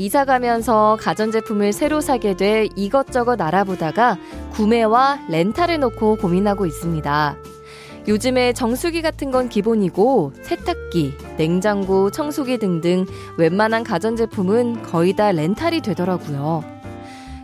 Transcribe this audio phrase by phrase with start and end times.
[0.00, 4.16] 이사 가면서 가전제품을 새로 사게 돼 이것저것 알아보다가
[4.52, 7.36] 구매와 렌탈을 놓고 고민하고 있습니다.
[8.08, 13.04] 요즘에 정수기 같은 건 기본이고 세탁기, 냉장고, 청소기 등등
[13.36, 16.64] 웬만한 가전제품은 거의 다 렌탈이 되더라고요.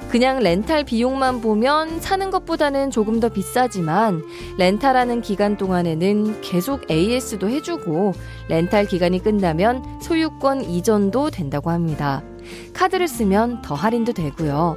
[0.09, 4.23] 그냥 렌탈 비용만 보면 사는 것보다는 조금 더 비싸지만
[4.57, 8.15] 렌탈하는 기간 동안에는 계속 AS도 해주고
[8.49, 12.23] 렌탈 기간이 끝나면 소유권 이전도 된다고 합니다.
[12.73, 14.77] 카드를 쓰면 더 할인도 되고요.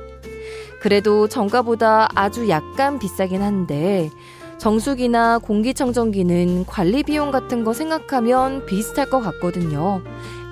[0.81, 4.09] 그래도 정가보다 아주 약간 비싸긴 한데
[4.58, 10.02] 정수기나 공기청정기는 관리 비용 같은 거 생각하면 비슷할 것 같거든요.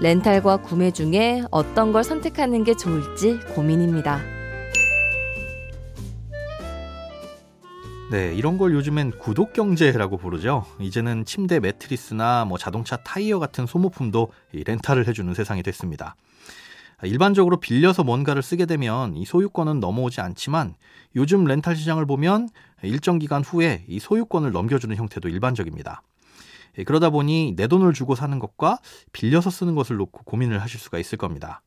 [0.02, 4.22] 렌탈과 구매 중에 어떤 걸 선택하는 게 좋을지 고민입니다.
[8.10, 10.66] 네, 이런 걸 요즘엔 구독 경제라고 부르죠.
[10.80, 16.16] 이제는 침대 매트리스나 뭐 자동차 타이어 같은 소모품도 렌탈을 해주는 세상이 됐습니다.
[17.04, 20.76] 일반적으로 빌려서 뭔가를 쓰게 되면 이 소유권은 넘어오지 않지만
[21.16, 22.50] 요즘 렌탈 시장을 보면
[22.82, 26.02] 일정 기간 후에 이 소유권을 넘겨주는 형태도 일반적입니다.
[26.80, 28.80] 예, 그러다 보니 내 돈을 주고 사는 것과
[29.12, 31.62] 빌려서 쓰는 것을 놓고 고민을 하실 수가 있을 겁니다.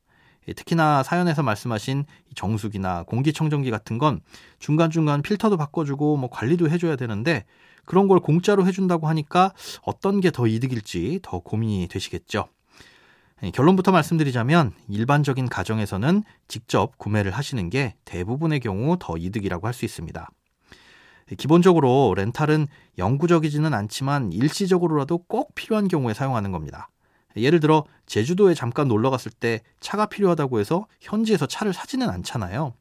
[0.48, 4.20] 예, 특히나 사연에서 말씀하신 정수기나 공기청정기 같은 건
[4.58, 7.44] 중간중간 필터도 바꿔주고 뭐 관리도 해줘야 되는데
[7.84, 12.48] 그런 걸 공짜로 해준다고 하니까 어떤 게 더 이득일지 더 고민이 되시겠죠.
[13.42, 19.84] 예, 결론부터 말씀드리자면 일반적인 가정에서는 직접 구매를 하시는 게 대부분의 경우 더 이득이라고 할 수
[19.84, 20.28] 있습니다.
[21.30, 22.66] 예, 기본적으로 렌탈은
[22.98, 26.90] 영구적이지는 않지만 일시적으로라도 꼭 필요한 경우에 사용하는 겁니다.
[27.36, 32.74] 예를 들어 제주도에 잠깐 놀러 갔을 때 차가 필요하다고 해서 현지에서 차를 사지는 않잖아요.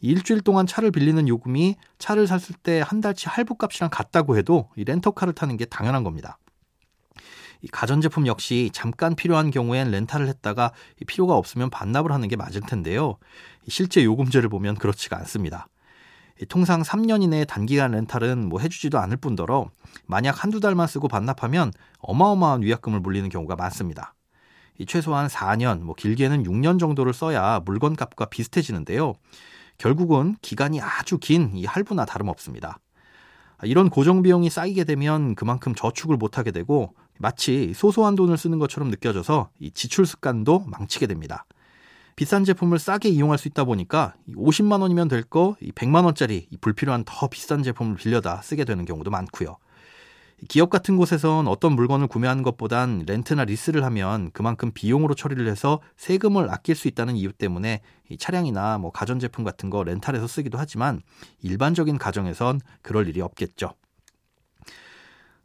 [0.00, 4.84] 일주일 동안 차를 빌리는 요금이 차를 샀을 때 한 달치 할부 값이랑 같다고 해도 이
[4.84, 6.38] 렌터카를 타는 게 당연한 겁니다.
[7.62, 10.72] 이 가전제품 역시 잠깐 필요한 경우엔 렌탈을 했다가
[11.06, 13.16] 필요가 없으면 반납을 하는 게 맞을 텐데요.
[13.68, 15.68] 실제 요금제를 보면 그렇지가 않습니다.
[16.48, 19.70] 통상 3년 이내의 단기간 렌탈은 뭐 해주지도 않을 뿐더러
[20.06, 24.14] 만약 한두 달만 쓰고 반납하면 어마어마한 위약금을 물리는 경우가 많습니다.
[24.88, 29.12] 최소한 4년, 뭐 길게는 6년 정도를 써야 물건 값과 비슷해지는데요.
[29.78, 32.78] 결국은 기간이 아주 긴 이 할부나 다름없습니다.
[33.64, 39.48] 이런 고정 비용이 쌓이게 되면 그만큼 저축을 못하게 되고 마치 소소한 돈을 쓰는 것처럼 느껴져서
[39.60, 41.46] 이 지출 습관도 망치게 됩니다.
[42.16, 47.28] 비싼 제품을 싸게 이용할 수 있다 보니까 50만 원이면 될 거 100만 원짜리 불필요한 더
[47.28, 49.56] 비싼 제품을 빌려다 쓰게 되는 경우도 많고요.
[50.48, 56.50] 기업 같은 곳에선 어떤 물건을 구매하는 것보단 렌트나 리스를 하면 그만큼 비용으로 처리를 해서 세금을
[56.50, 57.82] 아낄 수 있다는 이유 때문에
[58.18, 61.00] 차량이나 뭐 가전제품 같은 거 렌탈해서 쓰기도 하지만
[61.42, 63.74] 일반적인 가정에선 그럴 일이 없겠죠.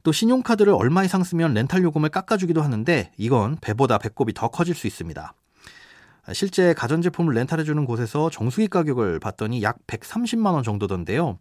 [0.08, 4.88] 또 신용카드를 얼마 이상 쓰면 렌탈 요금을 깎아주기도 하는데 이건 배보다 배꼽이 더 커질 수
[4.88, 5.34] 있습니다.
[6.32, 11.40] 실제 가전제품을 렌탈해주는 곳에서 정수기 가격을 봤더니 약 130만 원 정도던데요.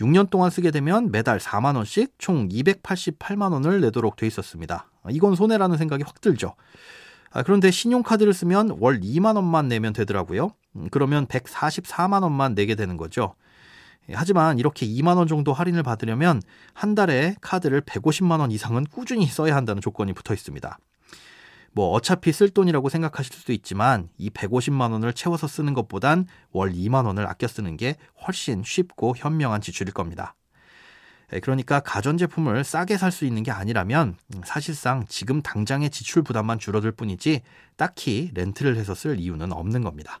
[0.00, 4.90] 6년 동안 쓰게 되면 매달 4만 원씩 총 288만 원을 내도록 돼 있었습니다.
[5.10, 6.56] 이건 손해라는 생각이 확 들죠.
[7.30, 10.50] 아, 그런데 신용카드를 쓰면 월 2만 원만 내면 되더라고요.
[10.74, 13.36] 음, 그러면 144만 원만 내게 되는 거죠.
[14.08, 16.42] 예, 하지만 이렇게 2만 원 정도 할인을 받으려면
[16.74, 20.78] 한 달에 카드를 150만 원 이상은 꾸준히 써야 한다는 조건이 붙어 있습니다.
[21.74, 27.06] 뭐 어차피 쓸 돈이라고 생각하실 수도 있지만 이 150만 원을 채워서 쓰는 것보단 월 2만
[27.06, 27.96] 원을 아껴 쓰는 게
[28.26, 30.34] 훨씬 쉽고 현명한 지출일 겁니다.
[31.32, 36.92] 예, 그러니까 가전제품을 싸게 살 수 있는 게 아니라면 사실상 지금 당장의 지출 부담만 줄어들
[36.92, 37.40] 뿐이지
[37.76, 40.20] 딱히 렌트를 해서 쓸 이유는 없는 겁니다.